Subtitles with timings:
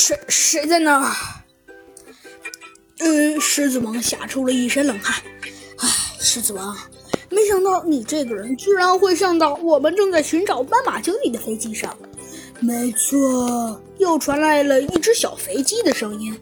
[0.00, 1.14] 谁谁在那儿？
[3.00, 5.22] 呃，狮子王吓出了一身冷汗。
[5.76, 5.88] 唉，
[6.18, 6.74] 狮子王，
[7.28, 11.94] 没想到你这个人居然会上到我们正在寻找斑马经理的飞机上。
[12.60, 16.34] 没错，又传来了一只小飞机的声音。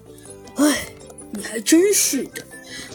[0.54, 0.78] 唉，
[1.32, 2.40] 你还真是的，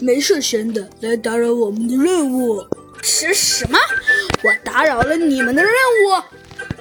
[0.00, 2.66] 没事闲的来打扰我们的任务。
[3.02, 3.78] 是什么？
[4.42, 6.22] 我打扰了你们的任务？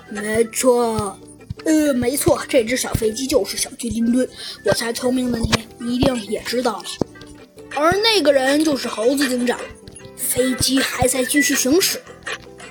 [0.08, 1.20] 没错。
[1.66, 4.30] 呃，没错，这只小飞机就是小鸡墩墩。
[4.66, 5.40] 我猜聪明的
[5.80, 6.86] 你一定也知道了。
[7.76, 9.60] 而那个人就是猴子警长。
[10.16, 12.02] 飞机还在继续行驶，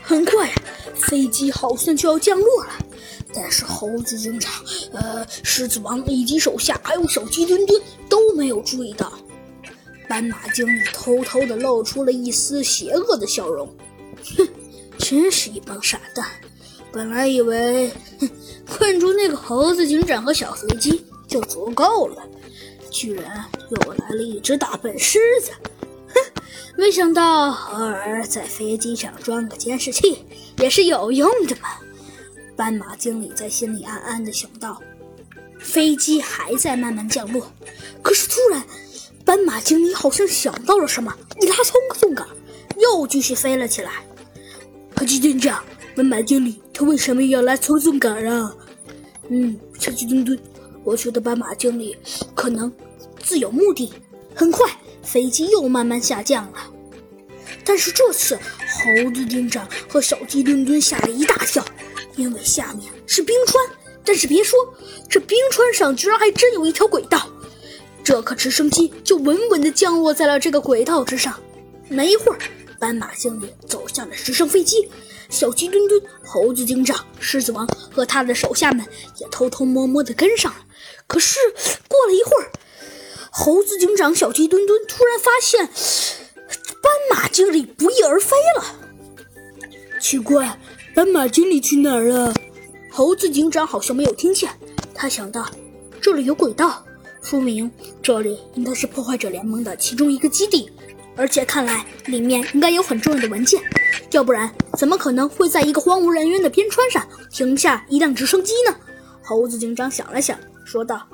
[0.03, 0.53] 很快，
[0.97, 2.71] 飞机好像就要降落了。
[3.33, 4.53] 但是猴子警长、
[4.93, 9.13] 呃，狮子王以及手下还有小鸡墩墩都没有注意到。
[10.09, 13.69] 斑马经理偷偷的露出了一丝邪恶的笑容。
[14.37, 14.49] 哼，
[14.99, 16.27] 真是一帮傻蛋。
[16.93, 17.91] 本来以为，
[18.69, 22.23] 困住那个猴子警长和小飞机就足够了，
[22.91, 25.53] 居然又来了一只大笨狮子！
[26.09, 26.43] 哼，
[26.77, 30.23] 没想到偶尔在飞机上装个监视器
[30.59, 31.71] 也是有用的嘛。
[32.55, 34.81] 斑马经理在心里暗暗的想到。
[35.59, 37.51] 飞机还在慢慢降落，
[38.03, 38.63] 可是突然，
[39.25, 42.27] 斑马经理好像想到了什么，一拉松松杆，
[42.77, 44.05] 又继续飞了起来。
[44.95, 45.65] 可机警长。
[45.95, 48.55] 斑马经理，他为什么要来操纵杆啊？
[49.29, 50.39] 嗯，小鸡墩墩，
[50.85, 51.97] 我觉得斑马经理
[52.35, 52.73] 可能
[53.19, 53.93] 自有目的。
[54.35, 54.67] 很快，
[55.03, 56.67] 飞机又慢慢下降了，
[57.63, 61.63] 但是这次猴子警长和小鸡墩墩吓了一大跳，
[62.17, 63.63] 因为下面是冰川。
[64.05, 64.59] 但是别说，
[65.09, 67.29] 这冰川上居然还真有一条轨道，
[68.03, 71.39] 这可直升机就稳稳地降落在了这个轨道之上。
[71.89, 72.39] 没一会儿，
[72.81, 74.89] 斑马经理走向了直升飞机。
[75.33, 78.87] 小鸡墩墩、猴子警长、狮子王和他的手下们
[79.19, 80.61] 也偷偷摸摸地跟上了。
[81.07, 81.39] 可是
[81.89, 82.53] 过了一会儿，
[83.31, 85.67] 猴子警长、小鸡墩墩突然发现
[86.83, 88.65] 斑马经理不翼而飞了。
[89.99, 90.61] 奇怪，
[90.95, 92.35] 斑马经理去哪儿了？
[92.91, 94.51] 猴子警长好像没有听见。
[94.95, 95.51] 他想到，
[95.99, 96.85] 这里有轨道，
[97.23, 100.71] 说明这里应该是破坏者联盟的其中一个基地，
[101.17, 103.59] 而且看来里面应该有很重要的文件。
[104.11, 108.77] 要不然，怎么可能会在一个荒无人烟的边川上停下一辆直升机呢？
[109.23, 111.07] 猴子警长想了想，说道：“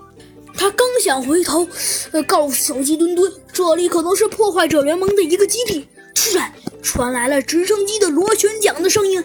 [0.56, 1.68] 他刚想回头，
[2.12, 5.86] 呃，告诉小鸡墩墩，这里可能是破坏者联盟的一个基地。
[6.14, 6.52] 突然，
[6.82, 9.22] 传来了直升机的螺旋桨的声音。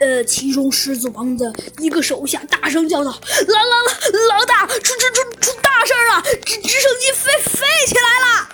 [0.00, 3.10] 呃，其中狮子王的一个手下大声叫道
[3.46, 6.22] ：‘老老老大，出出出出大事了！
[6.44, 8.48] 直直升机飞飞起来了！’？”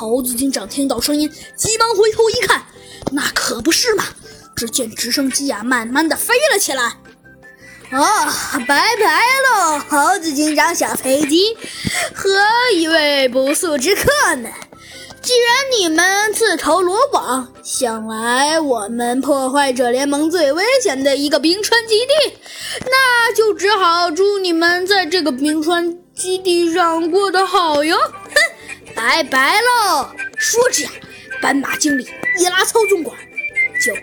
[0.00, 2.64] 猴子警长听到声音，急忙回头一看，
[3.12, 4.04] 那可不是嘛！
[4.56, 6.84] 只见直升机呀，慢慢的飞了起来。
[7.92, 8.02] 哦，
[8.66, 11.54] 拜拜喽，猴子警长小飞机
[12.14, 12.30] 和
[12.74, 14.04] 一位不速之客
[14.36, 14.50] 们。
[15.20, 22.38] 既然你们自投罗网，想来我们破坏者联盟最危险的一个冰川基地，
[22.86, 27.98] 那就只好祝你们在这个冰川基地上过得好哟。
[29.00, 29.06] 哼！
[29.06, 30.10] 拜拜喽！
[30.36, 30.90] 说着呀，
[31.40, 32.06] 斑马经理
[32.38, 33.16] 一拉操纵管，
[33.84, 33.94] 就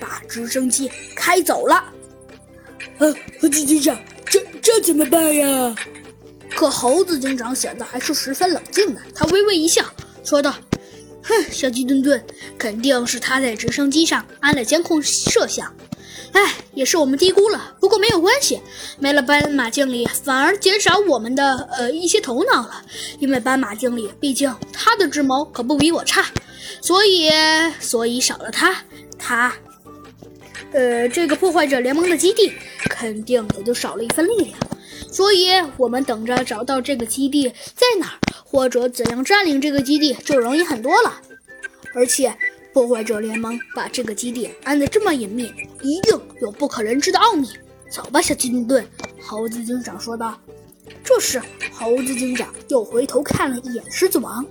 [0.00, 1.74] 把直升机开走了。
[2.98, 3.06] 啊，
[3.40, 5.74] 猴子警长，这这怎么办呀？
[6.56, 9.00] 可猴子警长显得还是十分冷静的。
[9.14, 9.84] 他微微一笑，
[10.24, 10.54] 说道
[11.24, 12.24] ：“哼，小鸡墩墩，
[12.56, 15.74] 肯定是他在直升机上安了监控摄像。”
[16.32, 17.76] 哎，也是我们低估了。
[17.80, 18.60] 不过没有关系，
[18.98, 22.82] 没了斑马经理，反而减少我们的呃一些头脑了。
[23.20, 26.26] 因为斑马经理，毕竟他的智谋可不比我差，
[26.82, 27.30] 所以
[27.78, 28.76] 所以少了他，
[29.16, 29.54] 他，
[30.72, 32.52] 呃，这个破坏者联盟的基地
[32.90, 34.58] 肯定也就少了一份力量。
[35.12, 38.18] 所以我们等着找到这个基地在哪儿，
[38.54, 41.20] 或者怎样占领这个基地就容易很多了。
[41.92, 42.32] 而且。
[42.72, 45.44] 破坏者联盟把这个基地安得这么隐秘，
[45.80, 47.48] 一定有不可人知的奥秘。
[47.88, 48.84] 走吧，小鸡墩墩，
[49.22, 50.36] 猴子警长说道。
[51.04, 51.40] 这时，
[51.70, 54.44] 猴子警长又回头看了一眼狮子王。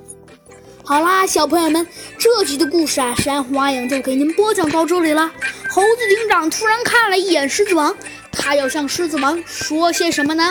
[0.85, 1.85] 好啦，小朋友们，
[2.17, 5.29] 这集的故事啊，山瑚阿影就给您播讲到这里了。
[5.69, 7.93] 猴子警长突然看了一眼狮子王，
[8.31, 10.49] 他要向狮子王说些什么呢？